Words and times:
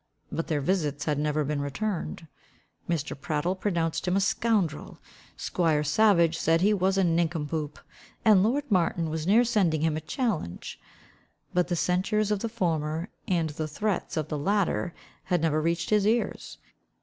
But 0.31 0.47
their 0.47 0.61
visits 0.61 1.05
had 1.05 1.19
never 1.19 1.43
been 1.43 1.61
returned. 1.61 2.25
Mr. 2.89 3.15
Prattle 3.15 3.53
pronounced 3.55 4.07
him 4.07 4.15
a 4.17 4.19
scoundrel; 4.19 4.97
squire 5.37 5.83
Savage 5.83 6.39
said 6.39 6.61
he 6.61 6.73
was 6.73 6.97
a 6.97 7.03
nincompoop; 7.03 7.77
and 8.25 8.41
lord 8.41 8.63
Martin 8.71 9.11
was 9.11 9.27
near 9.27 9.43
sending 9.43 9.81
him 9.81 9.95
a 9.95 10.01
challenge. 10.01 10.79
But 11.53 11.67
the 11.67 11.75
censures 11.75 12.31
of 12.31 12.39
the 12.39 12.49
former, 12.49 13.09
and 13.27 13.51
the 13.51 13.67
threats 13.67 14.17
of 14.17 14.27
the 14.27 14.39
latter, 14.39 14.95
had 15.25 15.39
never 15.39 15.61
reached 15.61 15.91
his 15.91 16.07
ears. 16.07 16.57